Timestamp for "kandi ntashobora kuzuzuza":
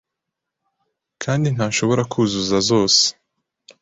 1.23-2.57